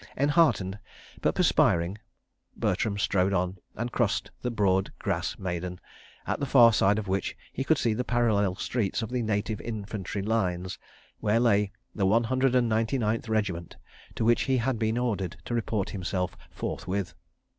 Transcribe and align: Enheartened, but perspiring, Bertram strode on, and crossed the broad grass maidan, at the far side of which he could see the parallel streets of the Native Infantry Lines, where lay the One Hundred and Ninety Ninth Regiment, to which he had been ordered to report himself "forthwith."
Enheartened, 0.17 0.79
but 1.21 1.35
perspiring, 1.35 1.95
Bertram 2.57 2.97
strode 2.97 3.33
on, 3.33 3.59
and 3.75 3.91
crossed 3.91 4.31
the 4.41 4.49
broad 4.49 4.91
grass 4.97 5.37
maidan, 5.37 5.79
at 6.25 6.39
the 6.39 6.47
far 6.47 6.73
side 6.73 6.97
of 6.97 7.07
which 7.07 7.37
he 7.53 7.63
could 7.63 7.77
see 7.77 7.93
the 7.93 8.03
parallel 8.03 8.55
streets 8.55 9.03
of 9.03 9.11
the 9.11 9.21
Native 9.21 9.61
Infantry 9.61 10.23
Lines, 10.23 10.79
where 11.19 11.39
lay 11.39 11.71
the 11.93 12.07
One 12.07 12.23
Hundred 12.23 12.55
and 12.55 12.67
Ninety 12.67 12.97
Ninth 12.97 13.29
Regiment, 13.29 13.77
to 14.15 14.25
which 14.25 14.45
he 14.49 14.57
had 14.57 14.79
been 14.79 14.97
ordered 14.97 15.35
to 15.45 15.53
report 15.53 15.91
himself 15.91 16.35
"forthwith." 16.49 17.13